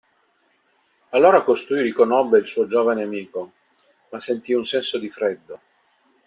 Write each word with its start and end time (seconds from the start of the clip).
Allora 1.11 1.43
costui 1.43 1.83
riconobbe 1.83 2.39
il 2.39 2.47
suo 2.47 2.65
giovane 2.65 3.03
amico, 3.03 3.51
ma 4.09 4.17
sentì 4.17 4.51
un 4.51 4.63
senso 4.63 4.97
di 4.97 5.09
freddo. 5.11 5.59